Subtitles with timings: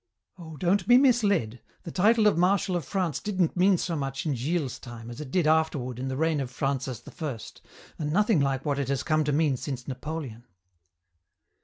[0.39, 1.61] "Oh, don't be misled.
[1.83, 5.29] The title of Marshal of France didn't mean so much in Gilles's time as it
[5.29, 7.37] did afterward in the reign of Francis I,
[7.99, 10.47] and nothing like what it has come to mean since Napoleon.